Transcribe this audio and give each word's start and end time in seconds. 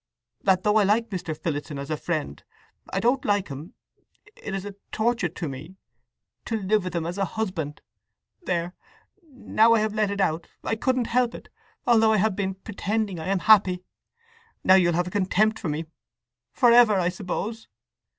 —that 0.43 0.63
though 0.63 0.77
I 0.77 0.83
like 0.83 1.11
Mr. 1.11 1.37
Phillotson 1.37 1.77
as 1.77 1.91
a 1.91 1.95
friend, 1.95 2.43
I 2.89 2.99
don't 2.99 3.23
like 3.23 3.49
him—it 3.49 4.51
is 4.55 4.65
a 4.65 4.73
torture 4.91 5.29
to 5.29 5.47
me 5.47 5.75
to—live 6.43 6.83
with 6.83 6.95
him 6.95 7.05
as 7.05 7.19
a 7.19 7.25
husband!—There, 7.37 8.73
now 9.31 9.73
I 9.75 9.79
have 9.81 9.93
let 9.93 10.09
it 10.09 10.19
out—I 10.19 10.75
couldn't 10.75 11.05
help 11.05 11.35
it, 11.35 11.49
although 11.85 12.13
I 12.13 12.17
have 12.17 12.35
been—pretending 12.35 13.19
I 13.19 13.27
am 13.27 13.37
happy.—Now 13.45 14.73
you'll 14.73 14.93
have 14.95 15.05
a 15.05 15.11
contempt 15.11 15.59
for 15.59 15.69
me 15.69 15.85
for 16.51 16.71
ever, 16.71 16.95
I 16.99 17.09
suppose!" 17.09 17.67